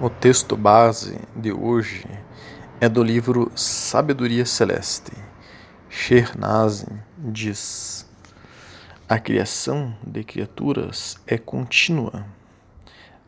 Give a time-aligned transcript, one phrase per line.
[0.00, 2.06] O texto base de hoje
[2.80, 5.10] é do livro Sabedoria Celeste.
[5.90, 8.08] Shernazin diz:
[9.08, 12.24] A criação de criaturas é contínua.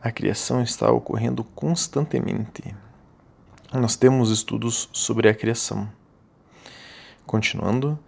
[0.01, 2.63] A criação está ocorrendo constantemente.
[3.73, 5.91] Nós temos estudos sobre a criação.
[7.25, 7.99] Continuando,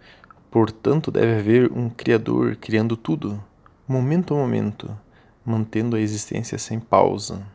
[0.50, 3.44] portanto, deve haver um Criador criando tudo,
[3.86, 4.98] momento a momento,
[5.44, 7.46] mantendo a existência sem pausa.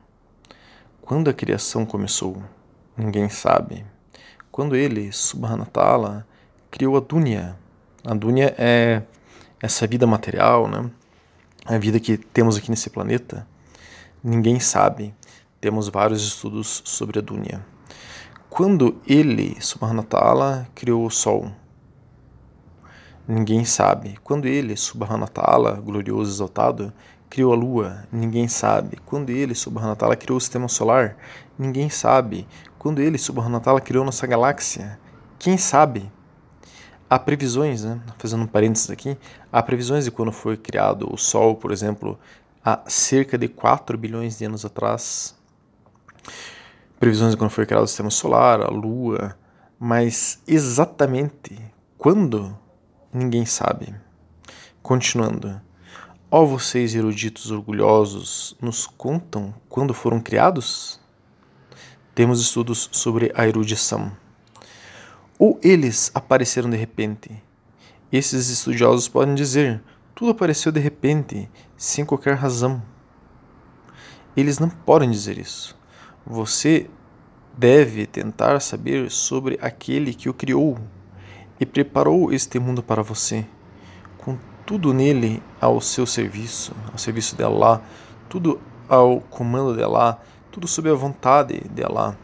[1.10, 2.38] Quando a criação começou?
[2.96, 3.84] Ninguém sabe.
[4.52, 6.24] Quando ele, Subhanatala,
[6.70, 7.58] criou a Dunya.
[8.06, 9.02] A Dunya é
[9.60, 10.88] essa vida material, né?
[11.66, 13.48] A vida que temos aqui nesse planeta.
[14.24, 15.12] Ninguém sabe.
[15.60, 17.66] Temos vários estudos sobre a Dunya.
[18.48, 21.52] Quando ele, Subhanatala, criou o Sol?
[23.28, 24.16] Ninguém sabe.
[24.24, 26.94] Quando ele, Subhanatala, glorioso e exaltado,
[27.30, 28.08] criou a Lua?
[28.12, 28.98] Ninguém sabe.
[29.06, 31.16] Quando ele, Subhanatala, criou o Sistema Solar?
[31.58, 32.48] Ninguém sabe.
[32.78, 35.00] Quando ele, Subhanatala, criou nossa galáxia?
[35.38, 36.12] Quem sabe?
[37.10, 38.00] Há previsões, né?
[38.18, 39.18] fazendo um parênteses aqui,
[39.52, 42.20] há previsões de quando foi criado o Sol, por exemplo,
[42.64, 45.36] há cerca de 4 bilhões de anos atrás.
[47.00, 49.36] Previsões de quando foi criado o Sistema Solar, a Lua,
[49.80, 51.58] mas exatamente
[51.98, 52.56] quando,
[53.12, 53.96] ninguém sabe.
[54.82, 55.60] Continuando.
[56.32, 61.00] Ó oh, vocês eruditos orgulhosos, nos contam quando foram criados?
[62.14, 64.12] Temos estudos sobre a erudição.
[65.40, 67.32] Ou eles apareceram de repente?
[68.12, 69.82] Esses estudiosos podem dizer:
[70.14, 72.80] tudo apareceu de repente, sem qualquer razão.
[74.38, 75.76] Eles não podem dizer isso.
[76.28, 76.88] Você
[77.58, 80.78] deve tentar saber sobre aquele que o criou
[81.60, 83.48] e preparou este mundo para você,
[84.70, 87.82] tudo nele ao seu serviço, ao serviço de Allah,
[88.30, 90.22] tudo ao comando de Allah,
[90.52, 92.16] tudo sob a vontade de Allah.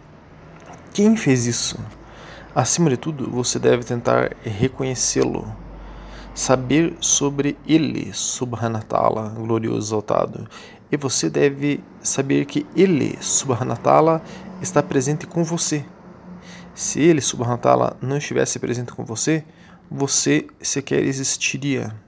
[0.94, 1.76] Quem fez isso?
[2.54, 5.52] Acima de tudo, você deve tentar reconhecê-lo,
[6.36, 10.48] saber sobre ele, Subhanatala, glorioso exaltado.
[10.92, 14.22] E você deve saber que ele, Subhanatala,
[14.62, 15.84] está presente com você.
[16.76, 19.44] Se ele, Subhanatala, não estivesse presente com você,
[19.90, 22.05] você sequer existiria.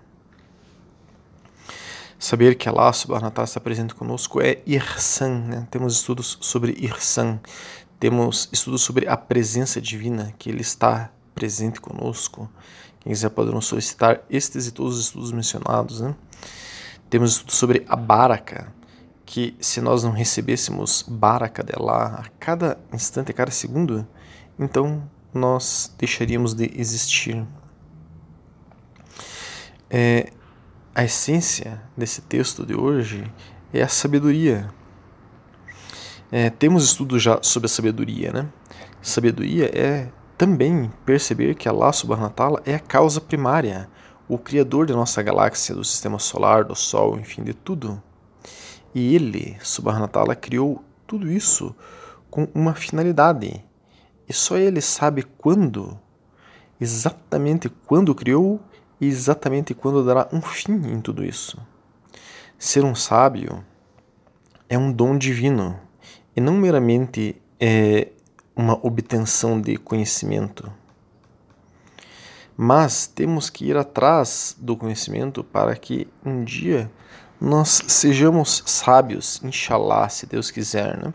[2.20, 5.40] Saber que Allah subhanahu wa está presente conosco é Irsan.
[5.46, 5.68] Né?
[5.70, 7.40] Temos estudos sobre Irsan.
[8.00, 12.50] Temos estudos sobre a presença divina, que Ele está presente conosco.
[13.00, 16.02] Quem quiser pode nos solicitar estes e todos os estudos mencionados.
[16.02, 16.16] Né?
[17.10, 18.74] Temos estudos sobre a Baraka,
[19.24, 24.08] que se nós não recebêssemos Baraka Allah a cada instante, a cada segundo,
[24.58, 25.04] então
[25.34, 27.46] nós deixaríamos de existir.
[29.90, 30.32] É,
[30.98, 33.32] a essência desse texto de hoje
[33.72, 34.68] é a sabedoria.
[36.32, 38.50] É, temos estudos já sobre a sabedoria, né?
[39.00, 43.88] Sabedoria é também perceber que Allah subhanahu wa ta'ala é a causa primária,
[44.28, 48.02] o criador da nossa galáxia, do sistema solar, do sol, enfim, de tudo.
[48.96, 51.76] E ele, subhanahu wa ta'ala, criou tudo isso
[52.28, 53.64] com uma finalidade.
[54.28, 55.96] E só ele sabe quando,
[56.82, 58.60] exatamente quando criou
[59.00, 61.58] e exatamente quando dará um fim em tudo isso.
[62.58, 63.64] Ser um sábio
[64.68, 65.80] é um dom divino
[66.36, 68.10] e não meramente é
[68.56, 70.72] uma obtenção de conhecimento.
[72.56, 76.90] Mas temos que ir atrás do conhecimento para que um dia
[77.40, 81.14] nós sejamos sábios, inshallah, se Deus quiser, né?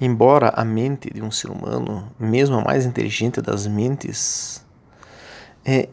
[0.00, 4.64] Embora a mente de um ser humano, mesmo a mais inteligente das mentes,
[5.64, 5.88] é,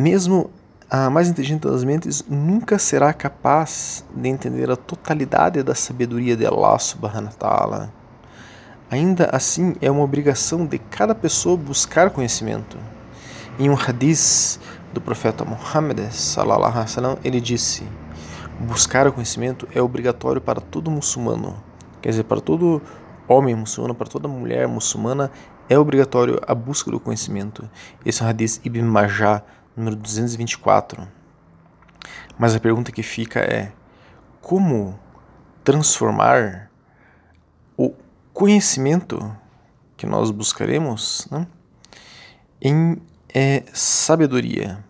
[0.00, 0.50] mesmo
[0.90, 6.44] a mais inteligente das mentes nunca será capaz de entender a totalidade da sabedoria de
[6.44, 7.92] Allah subhanahu ta'ala.
[8.90, 12.76] Ainda assim, é uma obrigação de cada pessoa buscar conhecimento.
[13.56, 14.58] Em um hadith
[14.92, 17.84] do profeta Muhammad, sallallahu alaihi wasallam, ele disse:
[18.58, 21.62] buscar o conhecimento é obrigatório para todo muçulmano.
[22.02, 22.82] Quer dizer, para todo
[23.28, 25.30] homem muçulmano, para toda mulher muçulmana,
[25.68, 27.70] é obrigatório a busca do conhecimento.
[28.04, 29.44] Esse é o hadith Ibn Majah,
[29.80, 31.08] número 224.
[32.38, 33.72] Mas a pergunta que fica é:
[34.40, 34.98] como
[35.64, 36.70] transformar
[37.76, 37.94] o
[38.32, 39.34] conhecimento
[39.96, 41.46] que nós buscaremos né,
[42.60, 43.00] em
[43.34, 44.84] é, sabedoria?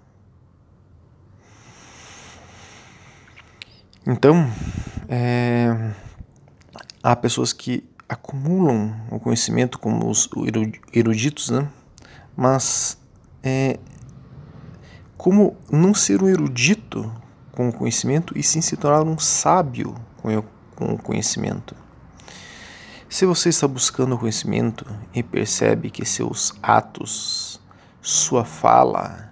[4.06, 4.50] Então,
[5.08, 5.92] é,
[7.02, 10.28] há pessoas que acumulam o conhecimento como os
[10.92, 11.68] eruditos, né?
[12.34, 12.98] mas
[13.42, 13.78] é,
[15.20, 17.12] como não ser um erudito
[17.52, 19.94] com o conhecimento e sim se tornar um sábio
[20.74, 21.76] com o conhecimento.
[23.06, 27.60] Se você está buscando conhecimento e percebe que seus atos,
[28.00, 29.30] sua fala,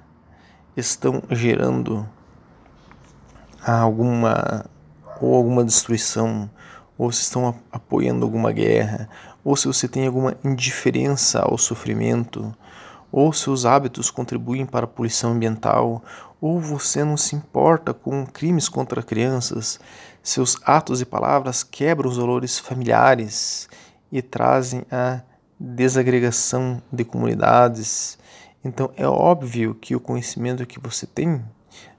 [0.77, 2.07] estão gerando
[3.67, 4.67] alguma
[5.23, 6.51] ou alguma destruição,
[6.99, 9.09] ou se estão apoiando alguma guerra,
[9.43, 12.55] ou se você tem alguma indiferença ao sofrimento,
[13.11, 16.03] ou seus hábitos contribuem para a poluição ambiental,
[16.41, 19.81] ou você não se importa com crimes contra crianças,
[20.23, 23.69] seus atos e palavras quebram os valores familiares
[24.13, 25.23] e trazem a
[25.59, 28.19] desagregação de comunidades.
[28.63, 31.43] Então é óbvio que o conhecimento que você tem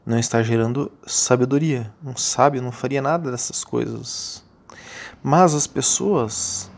[0.05, 1.91] não está gerando sabedoria.
[2.03, 4.43] Um sábio não faria nada dessas coisas.
[5.21, 6.71] Mas as pessoas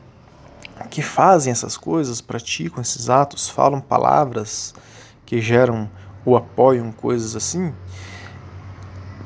[0.81, 4.73] que fazem essas coisas, praticam esses atos, falam palavras
[5.25, 5.89] que geram
[6.25, 7.73] ou apoiam coisas assim,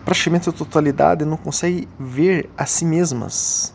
[0.06, 3.74] praticamente a totalidade não consegue ver a si mesmas.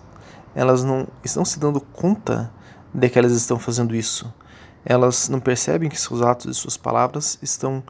[0.54, 2.52] Elas não estão se dando conta
[2.92, 4.32] de que elas estão fazendo isso.
[4.84, 7.82] Elas não percebem que seus atos e suas palavras estão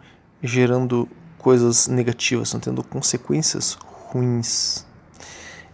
[0.43, 1.09] gerando
[1.39, 3.79] coisas negativas, estão tendo consequências
[4.09, 4.87] ruins.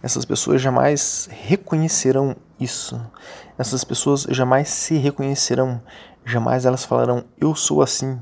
[0.01, 2.99] Essas pessoas jamais reconhecerão isso.
[3.57, 5.81] Essas pessoas jamais se reconhecerão.
[6.25, 8.21] Jamais elas falarão: Eu sou assim.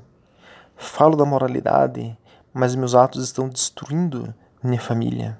[0.77, 2.17] Falo da moralidade,
[2.53, 4.33] mas meus atos estão destruindo
[4.63, 5.39] minha família.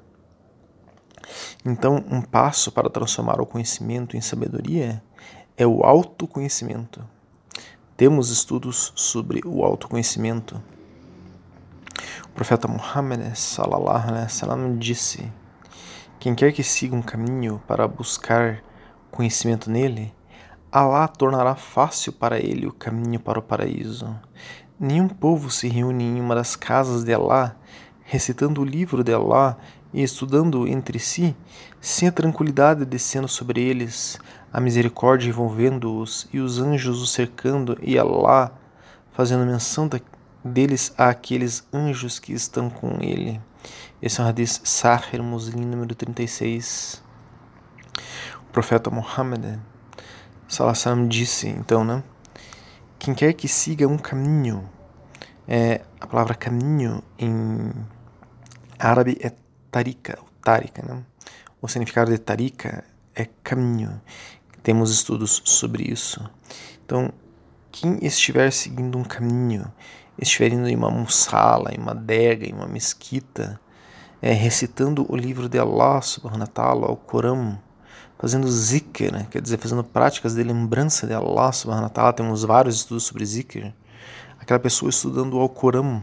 [1.66, 5.02] Então, um passo para transformar o conhecimento em sabedoria
[5.58, 7.04] é o autoconhecimento.
[7.98, 10.62] Temos estudos sobre o autoconhecimento.
[12.26, 15.32] O profeta Muhammad sallallahu alaihi wasallam disse:
[16.20, 18.64] Quem quer que siga um caminho para buscar
[19.12, 20.14] conhecimento nele,
[20.72, 24.14] Allah tornará fácil para ele o caminho para o paraíso.
[24.80, 27.56] Nenhum povo se reúne em uma das casas de Allah,
[28.04, 29.58] recitando o livro de Allah
[29.94, 31.36] e estudando entre si,
[31.80, 34.20] sem a tranquilidade descendo sobre eles,
[34.52, 38.52] a misericórdia envolvendo-os e os anjos os cercando e Allah
[39.14, 39.90] fazendo menção
[40.44, 43.40] deles àqueles anjos que estão com ele.
[44.02, 47.04] Esse é um hadith Sahir Muslim número 36
[48.52, 49.60] profeta Muhammad
[50.48, 52.04] Salassalam disse, então, né?
[52.98, 54.70] Quem quer que siga um caminho,
[55.48, 57.74] é, a palavra caminho em
[58.80, 59.34] árabe é
[59.72, 61.04] tarika, tarika, né?
[61.62, 62.84] O significado de tarika
[63.14, 64.00] é caminho.
[64.64, 66.24] Temos estudos sobre isso.
[66.86, 67.12] Então,
[67.72, 69.70] quem estiver seguindo um caminho,
[70.18, 73.60] estiver indo em uma musala, em uma dega, em uma mesquita,
[74.22, 77.60] é, recitando o livro de Allah subhanahu wa ta'ala, o Corão,
[78.18, 79.28] fazendo zikr, né?
[79.30, 82.14] quer dizer, fazendo práticas de lembrança de Allah subhanahu wa ta'ala.
[82.14, 83.74] Temos vários estudos sobre zikr.
[84.40, 86.02] Aquela pessoa estudando o Alcorão,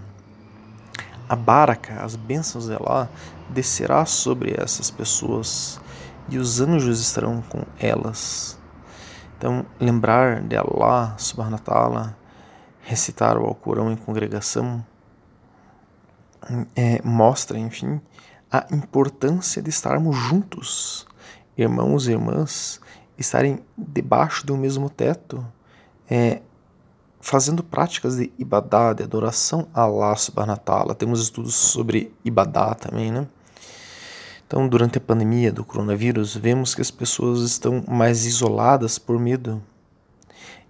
[1.29, 3.09] a baraka, as bênçãos de Allah,
[3.49, 5.81] descerá sobre essas pessoas
[6.29, 8.59] e os anjos estarão com elas.
[9.37, 12.22] Então, lembrar de Allah subhanahu wa ta'ala,
[12.83, 14.85] recitar o Alcorão em congregação,
[16.75, 18.01] é, mostra, enfim,
[18.51, 21.07] a importância de estarmos juntos
[21.57, 22.81] irmãos e irmãs
[23.17, 25.47] estarem debaixo do mesmo teto,
[26.11, 26.43] é,
[27.21, 30.95] fazendo práticas de ibadá, de adoração a Allah subhanahu wa.
[30.95, 33.29] Temos estudos sobre ibadá também, né?
[34.47, 39.63] Então, durante a pandemia do coronavírus, vemos que as pessoas estão mais isoladas por medo.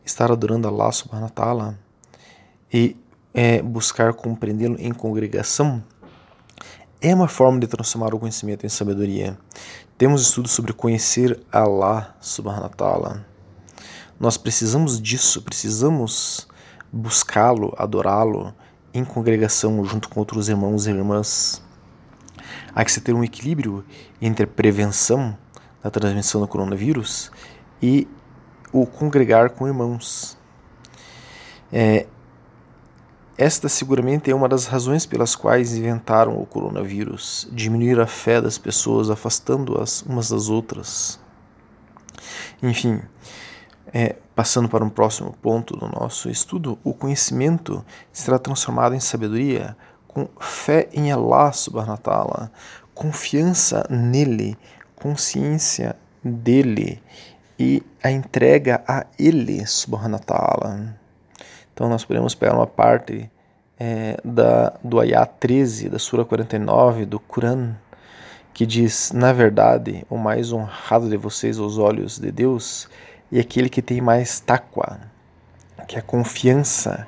[0.04, 1.81] Estar adorando Allah subhanahu wa ta'ala
[2.72, 2.96] e
[3.34, 5.82] é, buscar compreendê-lo em congregação
[7.00, 9.36] é uma forma de transformar o conhecimento em sabedoria.
[9.98, 13.26] Temos estudos sobre conhecer Allah subhanahu wa ta'ala.
[14.18, 16.46] Nós precisamos disso, precisamos
[16.92, 18.54] buscá-lo, adorá-lo
[18.94, 21.62] em congregação junto com outros irmãos e irmãs.
[22.74, 23.84] Há que se ter um equilíbrio
[24.20, 25.36] entre a prevenção
[25.82, 27.32] da transmissão do coronavírus
[27.82, 28.06] e
[28.72, 30.38] o congregar com irmãos.
[31.72, 32.06] É,
[33.36, 38.58] esta seguramente é uma das razões pelas quais inventaram o coronavírus, diminuir a fé das
[38.58, 41.18] pessoas, afastando-as umas das outras.
[42.62, 43.00] Enfim,
[43.92, 49.76] é, passando para um próximo ponto do nosso estudo, o conhecimento será transformado em sabedoria
[50.06, 52.50] com fé em Allah subhanahu wa
[52.94, 54.56] confiança nele,
[54.94, 57.02] consciência dele
[57.58, 61.01] e a entrega a ele subhanahu wa.
[61.72, 63.30] Então nós podemos pegar uma parte
[63.78, 67.74] é, da, do Ayah 13 da Sura 49 do Quran,
[68.54, 72.88] que diz: Na verdade, o mais honrado de vocês aos olhos de Deus
[73.32, 75.00] é aquele que tem mais taqwa,
[75.88, 77.06] que é a confiança.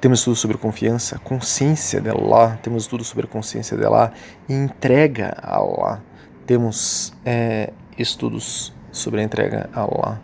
[0.00, 4.12] Temos estudo sobre confiança, consciência de Allah, temos estudo sobre consciência de Allah
[4.48, 6.02] e entrega a Allah.
[6.46, 10.20] Temos é, estudos sobre a entrega a Allah.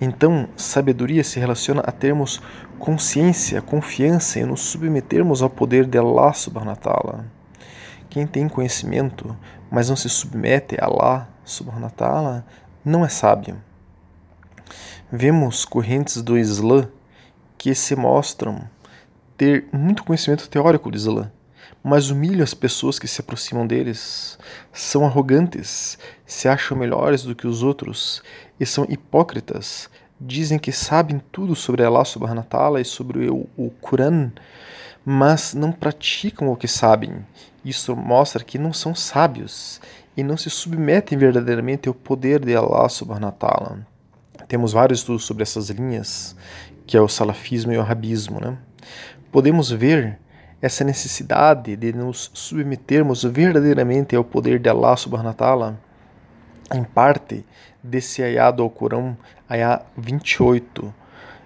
[0.00, 2.40] Então, sabedoria se relaciona a termos
[2.80, 7.26] consciência, confiança e nos submetermos ao poder de Allah subhanahu wa ta'ala.
[8.08, 9.36] Quem tem conhecimento,
[9.70, 12.46] mas não se submete a Allah subhanahu wa ta'ala,
[12.82, 13.62] não é sábio.
[15.12, 16.88] Vemos correntes do Islã
[17.58, 18.66] que se mostram
[19.36, 21.30] ter muito conhecimento teórico do Islã,
[21.84, 24.38] mas humilham as pessoas que se aproximam deles.
[24.72, 28.22] São arrogantes, se acham melhores do que os outros
[28.58, 29.90] e são hipócritas.
[30.20, 34.30] Dizem que sabem tudo sobre Allah subhanahu wa ta'ala e sobre o, o Quran,
[35.04, 37.24] mas não praticam o que sabem.
[37.64, 39.80] Isso mostra que não são sábios
[40.16, 43.86] e não se submetem verdadeiramente ao poder de Allah subhanahu wa ta'ala.
[44.46, 46.36] Temos vários estudos sobre essas linhas,
[46.86, 48.40] que é o salafismo e o rabismo.
[48.40, 48.58] Né?
[49.32, 50.18] Podemos ver
[50.60, 55.80] essa necessidade de nos submetermos verdadeiramente ao poder de Allah subhanahu wa ta'ala,
[56.72, 57.44] em parte
[57.82, 59.16] desse ayado ao Corão,
[59.48, 60.94] ayah 28,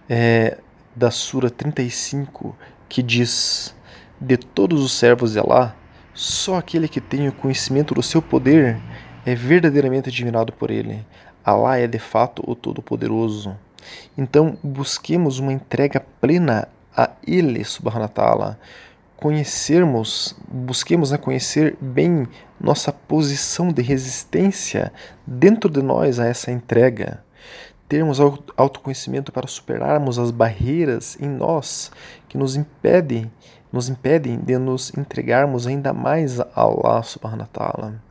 [0.09, 0.59] é,
[0.95, 2.57] da Sura 35,
[2.89, 3.75] que diz:
[4.21, 5.75] De todos os servos de Allah,
[6.13, 8.81] só aquele que tem o conhecimento do seu poder
[9.27, 11.05] é verdadeiramente admirado por ele.
[11.45, 13.57] Allah é de fato o Todo-Poderoso.
[14.17, 18.59] Então, busquemos uma entrega plena a Ele, subhanahu wa ta'ala,
[19.17, 22.27] conhecermos, busquemos né, conhecer bem
[22.61, 24.93] nossa posição de resistência
[25.27, 27.23] dentro de nós a essa entrega,
[27.89, 28.19] termos
[28.57, 31.91] autoconhecimento para superarmos as barreiras em nós
[32.29, 33.31] que nos impedem,
[33.73, 38.03] nos impedem de nos entregarmos ainda mais a Allah subhanahu wa ta'ala.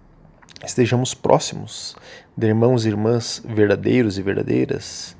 [0.63, 1.95] Estejamos próximos
[2.37, 5.15] de irmãos e irmãs verdadeiros e verdadeiras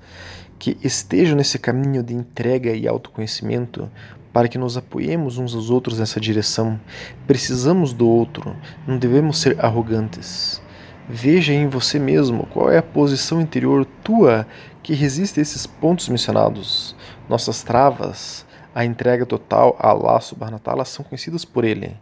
[0.58, 3.92] que estejam nesse caminho de entrega e autoconhecimento
[4.34, 6.80] para que nos apoiemos uns aos outros nessa direção.
[7.28, 8.56] Precisamos do outro,
[8.88, 10.62] não devemos ser arrogantes.
[11.08, 14.48] Veja em você mesmo qual é a posição interior tua
[14.82, 16.96] que resiste a esses pontos mencionados.
[17.30, 21.96] Nossas travas, a entrega total a Allah subhanahu wa são conhecidas por Ele.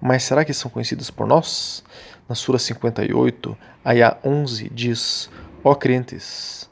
[0.00, 1.82] Mas será que são conhecidas por nós?
[2.28, 5.30] Na Sura 58, Ayah 11 diz:
[5.62, 6.70] Ó crentes,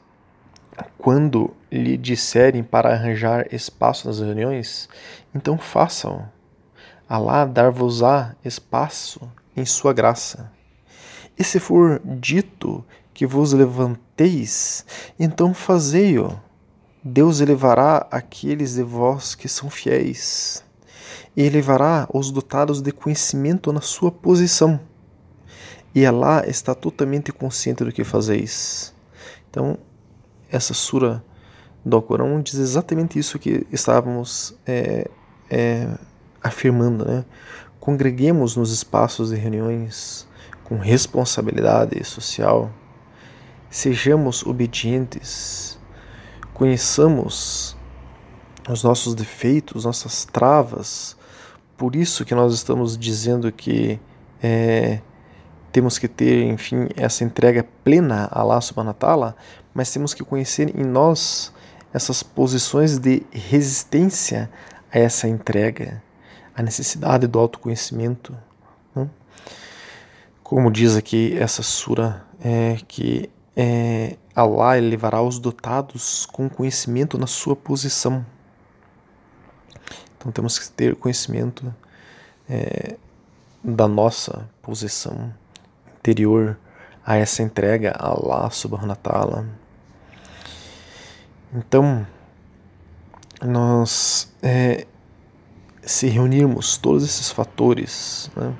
[0.97, 4.89] quando lhe disserem para arranjar espaço nas reuniões,
[5.33, 6.27] então façam.
[7.07, 9.21] Alá dar-vos-á espaço
[9.55, 10.51] em sua graça.
[11.37, 14.85] E se for dito que vos levanteis,
[15.19, 16.39] então fazei-o.
[17.03, 20.63] Deus elevará aqueles de vós que são fiéis,
[21.35, 24.79] e elevará os dotados de conhecimento na sua posição.
[25.93, 28.93] E Alá está totalmente consciente do que fazeis.
[29.49, 29.77] Então,
[30.53, 31.23] essa sura
[31.83, 35.09] do Alcorão diz exatamente isso que estávamos é,
[35.49, 35.89] é,
[36.41, 37.03] afirmando.
[37.03, 37.25] Né?
[37.79, 40.27] Congreguemos nos espaços de reuniões
[40.63, 42.71] com responsabilidade social,
[43.69, 45.77] sejamos obedientes,
[46.53, 47.75] conheçamos
[48.69, 51.17] os nossos defeitos, nossas travas.
[51.75, 53.99] Por isso que nós estamos dizendo que
[54.41, 55.01] é,
[55.71, 59.35] temos que ter, enfim, essa entrega plena a Allah subhanahu wa
[59.73, 61.51] mas temos que conhecer em nós
[61.93, 64.49] essas posições de resistência
[64.91, 66.01] a essa entrega,
[66.55, 68.35] a necessidade do autoconhecimento.
[68.95, 69.07] Né?
[70.43, 77.27] Como diz aqui essa sura, é, que é, Allah levará os dotados com conhecimento na
[77.27, 78.25] sua posição.
[80.17, 81.73] Então temos que ter conhecimento
[82.49, 82.97] é,
[83.63, 85.33] da nossa posição
[85.97, 86.57] interior
[87.05, 89.62] a essa entrega a Allah subhanahu wa ta'ala.
[91.55, 92.05] Então,
[93.41, 94.87] nós é,
[95.81, 98.53] se reunirmos todos esses fatores, né?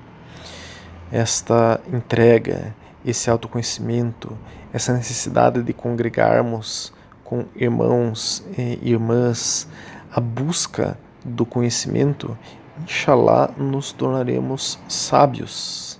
[1.11, 4.37] esta entrega, esse autoconhecimento,
[4.71, 9.67] essa necessidade de congregarmos com irmãos e irmãs,
[10.11, 12.37] a busca do conhecimento,
[12.85, 15.99] inshallah nos tornaremos sábios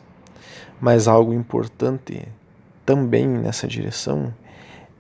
[0.83, 2.27] mas algo importante
[2.85, 4.33] também nessa direção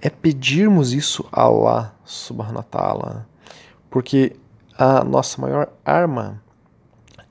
[0.03, 3.27] é pedirmos isso a Allah subhanahu wa ta'ala,
[3.89, 4.35] porque
[4.77, 6.43] a nossa maior arma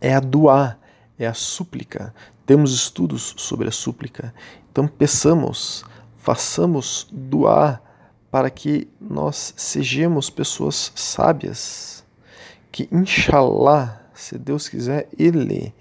[0.01, 0.79] é a doar,
[1.19, 2.15] é a súplica.
[2.47, 4.35] Temos estudos sobre a súplica,
[4.71, 5.85] então peçamos,
[6.17, 7.83] façamos doar
[8.31, 12.03] para que nós sejamos pessoas sábias,
[12.71, 15.75] que inshallah, se Deus quiser, Ele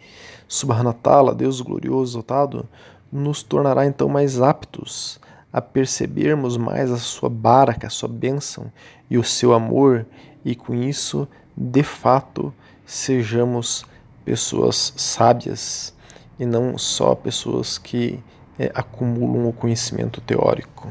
[0.46, 2.68] Subhanatala, Deus glorioso, exaltado,
[3.10, 5.22] nos tornará então mais aptos
[5.52, 8.72] a percebermos mais a sua baraka, a sua bênção
[9.10, 10.06] e o seu amor,
[10.44, 12.54] e com isso, de fato,
[12.86, 13.86] sejamos
[14.24, 15.94] pessoas sábias
[16.40, 18.20] e não só pessoas que
[18.58, 20.88] é, acumulam o conhecimento teórico.